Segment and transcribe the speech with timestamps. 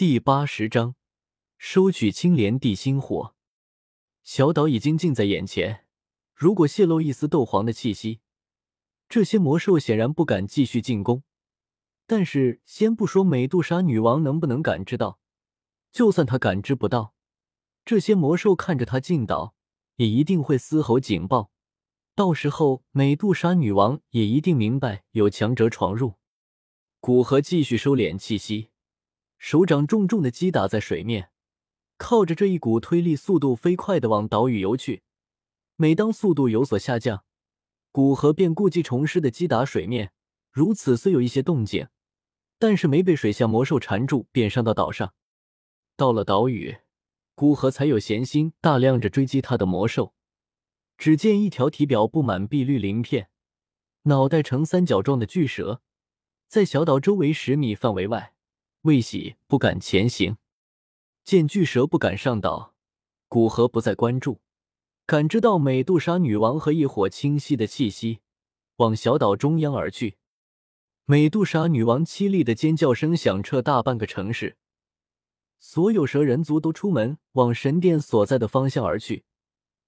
[0.00, 0.94] 第八十章，
[1.58, 3.34] 收取青莲地心火。
[4.22, 5.84] 小岛已经近在眼前，
[6.34, 8.20] 如果泄露一丝斗皇的气息，
[9.10, 11.22] 这些魔兽显然不敢继续进攻。
[12.06, 15.20] 但是，先不说美杜莎女王能不能感知到，
[15.92, 17.12] 就算她感知不到，
[17.84, 19.54] 这些魔兽看着她进岛，
[19.96, 21.50] 也一定会嘶吼警报。
[22.14, 26.14] 到时候，美杜莎女王也一定明白有强者闯入。
[27.00, 28.70] 古河继续收敛气息，
[29.40, 31.30] 手掌重重的击打在水面，
[31.96, 35.02] 靠着这一股推力，速度飞快的往岛屿游去。
[35.76, 37.24] 每当速度有所下降，
[37.90, 40.12] 古河便故技重施的击打水面。
[40.52, 41.88] 如此虽有一些动静。
[42.58, 45.14] 但是没被水下魔兽缠住，便上到岛上。
[45.96, 46.76] 到了岛屿，
[47.34, 50.12] 古河才有闲心大量着追击他的魔兽。
[50.98, 53.30] 只见一条体表布满碧绿鳞片、
[54.02, 55.80] 脑袋呈三角状的巨蛇，
[56.46, 58.34] 在小岛周围十米范围外
[58.82, 60.38] 未喜不敢前行。
[61.22, 62.74] 见巨蛇不敢上岛，
[63.28, 64.40] 古河不再关注，
[65.04, 68.20] 感知到美杜莎女王和一伙清晰的气息，
[68.76, 70.16] 往小岛中央而去。
[71.04, 74.56] 美杜莎女王凄厉的尖叫声响彻大半个城市，
[75.58, 79.24] 所有蛇人族都出门往神殿所在的方向而去，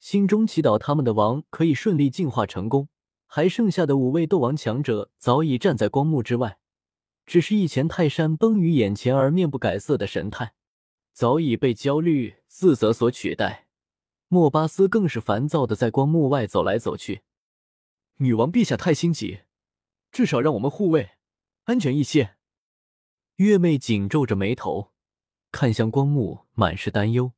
[0.00, 2.88] 心中祈祷他们的王可以顺利进化成功。
[3.32, 6.58] 还剩下的五位斗王强者早已站在光幕之外，
[7.30, 10.52] 只是一前泰山崩于眼前而面不改色的神态，
[11.12, 13.68] 早已被焦虑、自责所取代。
[14.26, 17.22] 莫巴斯更是烦躁的在光幕外走来走去。
[18.16, 19.42] 女王陛下太心急。
[20.10, 21.10] 至少让我们护卫
[21.66, 22.34] 安全一些。
[23.36, 24.90] 月妹紧皱着眉头，
[25.52, 27.34] 看向光幕，满是担忧。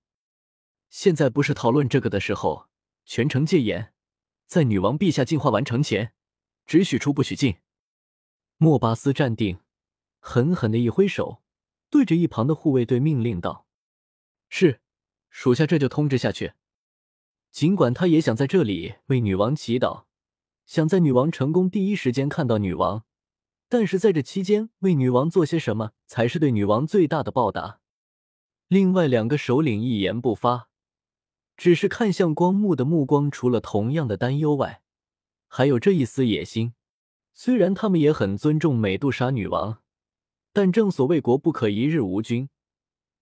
[0.88, 2.70] 现在不是讨论这个的时候，
[3.04, 3.92] 全城戒严，
[4.46, 6.14] 在女王陛下进化完成前，
[6.64, 7.56] 只许出不许进。
[8.56, 9.60] 莫巴斯站定，
[10.24, 11.42] 狠狠的一挥手，
[11.90, 13.66] 对着一旁的护卫队命令道
[14.48, 14.80] ：“是，
[15.28, 16.52] 属下这就通知下去。”
[17.50, 20.04] 尽管他也想在这里为女王祈祷。
[20.64, 23.04] 想在女王成功第一时间看到女王，
[23.68, 27.80] 但是在这期间为女王做些什么才是对女王最大的报答？
[28.68, 30.68] 另外两个首领一言不发，
[31.56, 34.82] 只是看向光幕的目光，除了同样的担忧外，
[35.48, 36.74] 还有这一丝野心。
[37.34, 39.81] 虽然他们也很尊重美杜莎女王，
[40.52, 42.48] 但正所谓国不可一日无君，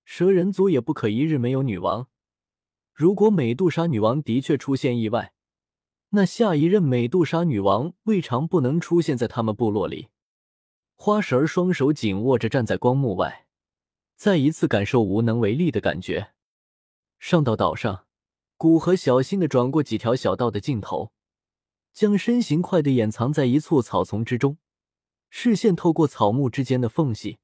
[0.05, 2.09] 蛇人族也不可一日没有女王。
[2.93, 5.33] 如果美杜莎女王的确出现意外，
[6.11, 10.09] 那下一任美杜莎女王未尝不能出现在他们部落里。
[10.97, 13.47] 花神儿双手紧握着，站在光幕外，
[14.17, 16.33] 再一次感受无能为力的感觉。
[17.19, 18.07] 上到岛上，
[18.57, 21.13] 古河小心的转过几条小道的尽头，
[21.93, 24.59] 将身形快的掩藏在一簇草丛之中，
[25.31, 27.39] 视线透过草木之间的缝隙，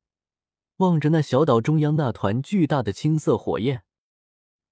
[0.77, 3.85] 望着那小岛中央那团巨大的青色火焰。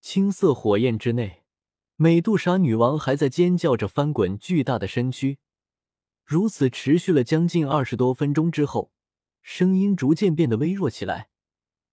[0.00, 1.40] 青色火焰之内。
[1.96, 5.38] 美杜莎女王还在尖叫着翻滚巨大的身躯，
[6.24, 8.90] 如此持续了将近二十多分钟之后，
[9.42, 11.28] 声音逐渐变得微弱起来。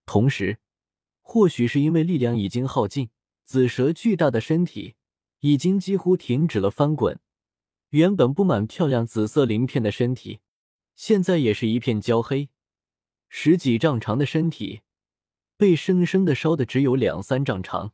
[0.08, 0.58] 同时，
[1.22, 3.12] 或许是因为力量已经耗尽，
[3.46, 4.96] 紫蛇巨大的身体
[5.42, 7.20] 已经几乎停止了翻滚。
[7.90, 10.40] 原本布满漂亮紫色鳞片的身体，
[11.02, 12.50] 现在也是一片焦黑。
[13.28, 14.82] 十几丈长的身体
[15.58, 17.94] 被生生的烧的只有两三丈长，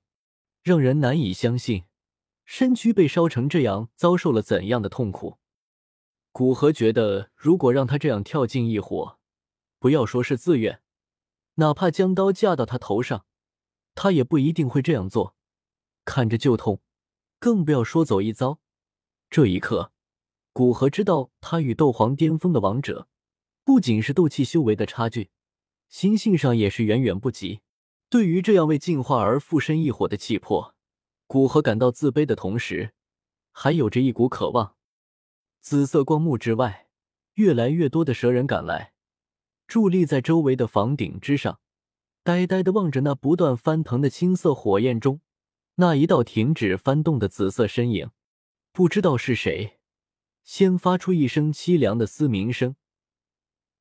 [0.62, 1.86] 让人难以相信。
[2.44, 5.38] 身躯被烧成这样，遭受了怎样的痛苦？
[6.34, 9.18] 古河觉得，如果让他这样跳进一火，
[9.80, 10.82] 不要说是自愿，
[11.56, 13.26] 哪怕将刀架到他头上，
[13.96, 15.34] 他也不一定会这样做。
[16.04, 16.82] 看着就痛，
[17.40, 18.60] 更不要说走一遭。
[19.30, 19.94] 这一刻，
[20.58, 23.08] 古河知道，他与斗皇巅峰的王者，
[23.64, 25.30] 不仅是斗气修为的差距，
[25.88, 27.62] 心性上也是远远不及。
[28.10, 30.74] 对于这样为进化而附身一火的气魄。
[31.28, 32.96] 古河感到自卑的同时，
[33.52, 34.74] 还有着一股渴望。
[35.62, 36.88] 紫色光幕之外，
[37.36, 38.94] 越来越多的蛇人赶来，
[39.68, 41.60] 伫立在周围的房顶之上，
[42.24, 45.22] 呆呆的望着那不断翻腾的青色火焰中
[45.76, 48.10] 那一道停止翻动的紫色身影。
[48.72, 49.77] 不知道是谁
[50.48, 52.78] 先发出一声凄凉的嘶鸣声，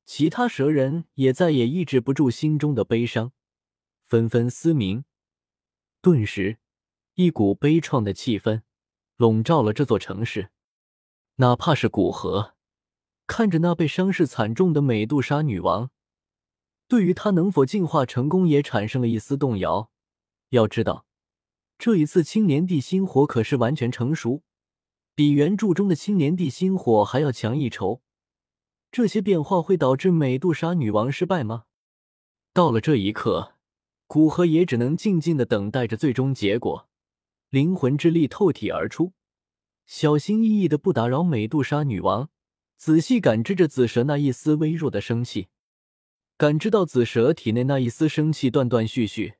[0.05, 3.31] 其他蛇人也再也抑制不住心中的悲伤，
[4.05, 5.05] 纷纷嘶鸣。
[6.01, 6.57] 顿时。
[7.13, 8.61] 一股悲怆的气氛
[9.15, 10.51] 笼罩了这座城市，
[11.37, 12.53] 哪怕是古河，
[13.25, 15.89] 看着那被伤势惨重的美杜莎女王，
[16.87, 19.89] 对于她能否进化成功也产生了一丝动摇。
[20.49, 21.07] 要知道，
[21.79, 24.43] 这一次青莲地心火可是完全成熟，
[25.17, 28.03] 比原著中的青莲地心火还要强一筹。
[28.91, 31.63] 这些变化会导致美杜莎女王失败吗？
[32.53, 33.55] 到了这一刻，
[34.05, 36.87] 古河也只能静静的等待着最终结果。
[37.49, 39.13] 灵魂之力透体而出，
[39.87, 42.29] 小心翼翼的不打扰美杜莎女王，
[42.77, 45.47] 仔细感知着紫蛇那一丝微弱的生气。
[46.37, 49.37] 感知到紫蛇体内那一丝生气断断续续，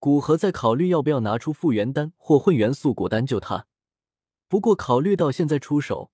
[0.00, 3.68] 古河在考虑要不要拿出复原丹或混元素骨丹救她。
[4.52, 6.10] 不过考虑到现在出手，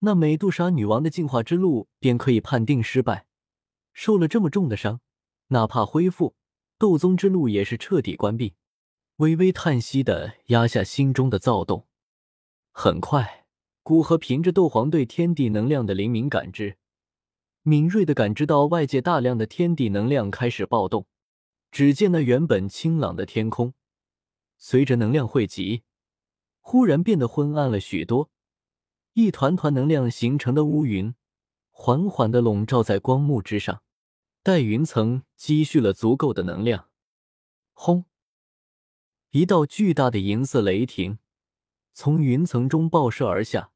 [0.00, 3.24] 那美杜莎女王的进化之路便可以判定失败。
[3.94, 5.00] 受了这么重的伤，
[5.46, 6.34] 哪怕恢复，
[6.76, 8.52] 斗宗之路也是彻底关闭。
[9.16, 11.86] 微微叹息的压下心中的躁动。
[12.70, 13.46] 很快，
[13.82, 16.76] 古河凭着斗皇对天地能量的灵敏感知，
[17.62, 21.06] 敏锐的感知到外界大量的天地能量开始暴动。
[21.70, 23.72] 只见那原本清朗的天空，
[24.58, 25.84] 随着能量汇集，
[26.70, 28.30] 忽然变得昏暗了许多。
[29.14, 31.16] 一团团能量形成的乌云，
[31.72, 33.82] 缓缓的笼罩在光幕之上。
[34.44, 36.88] 待云层积蓄了足够的能量，
[37.72, 38.04] 轰！
[39.30, 41.18] 一道巨大的银色雷霆
[41.92, 43.72] 从云层中爆射而下，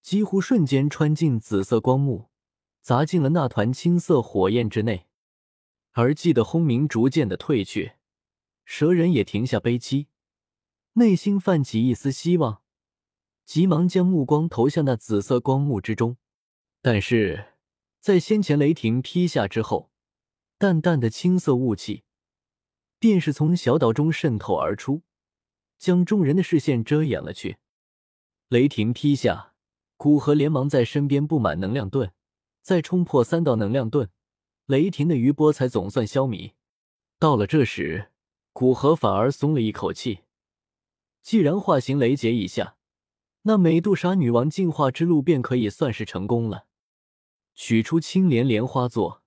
[0.00, 2.28] 几乎瞬间穿进紫色光幕，
[2.80, 5.08] 砸进了那团青色火焰之内。
[5.90, 7.94] 而寂的轰鸣逐渐的退去，
[8.64, 10.06] 蛇人也停下悲戚，
[10.94, 12.62] 内心泛起一丝希望。
[13.44, 16.16] 急忙将目光投向那紫色光幕之中，
[16.80, 17.54] 但是
[18.00, 19.90] 在先前雷霆劈下之后，
[20.58, 22.04] 淡淡的青色雾气
[22.98, 25.02] 便是从小岛中渗透而出，
[25.78, 27.58] 将众人的视线遮掩了去。
[28.48, 29.54] 雷霆劈下，
[29.96, 32.12] 古河连忙在身边布满能量盾，
[32.62, 34.08] 再冲破三道能量盾，
[34.66, 36.52] 雷霆的余波才总算消弭。
[37.18, 38.12] 到了这时，
[38.52, 40.20] 古河反而松了一口气，
[41.22, 42.76] 既然化形雷劫已下。
[43.44, 46.66] 那美杜莎女王进化之路便可以算是成功了。
[47.54, 49.22] 取出青莲莲花座，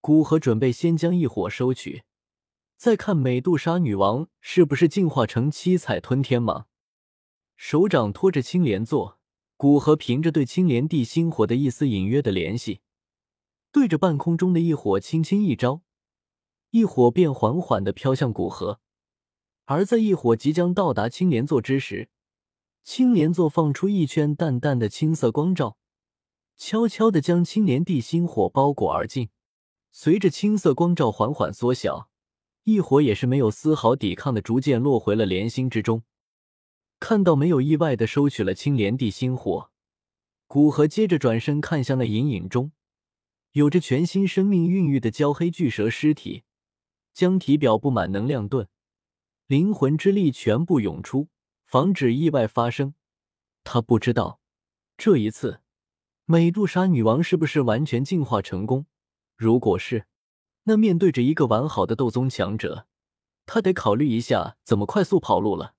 [0.00, 2.02] 古河准备先将异火收取，
[2.76, 6.66] 再看美杜莎女王是不是进化成七彩吞天蟒。
[7.56, 9.18] 手掌托着青莲座，
[9.56, 12.82] 古河凭着对青莲地心火的一丝隐约的联系，
[13.72, 15.80] 对着半空中的一火轻轻一招，
[16.70, 18.80] 一火便缓缓的飘向古河。
[19.70, 22.08] 而在异火即将到达青莲座之时，
[22.84, 25.76] 青莲座放出一圈淡淡的青色光照，
[26.56, 29.28] 悄悄的将青莲地心火包裹而进。
[29.90, 32.08] 随着青色光照缓缓缩小，
[32.64, 36.02] 异火也是没有丝毫抵抗的，逐渐落回了莲心之中。
[36.98, 39.70] 看到没有意外的收取了青莲地心火，
[40.46, 42.72] 古河接着转身看向那隐隐中
[43.52, 46.44] 有着全新生命孕育的焦黑巨蛇尸体，
[47.12, 48.66] 将体表布满能量盾，
[49.48, 51.28] 灵魂之力全部涌出。
[51.64, 52.94] 防止意外发生，
[53.62, 54.40] 他不知道
[54.96, 55.60] 这一次
[56.24, 58.86] 美杜莎女王是不是完全进化成功。
[59.36, 60.06] 如果是，
[60.62, 62.86] 那面对着一个完好的斗宗强者，
[63.44, 65.74] 他得考虑一下怎么快速跑路了。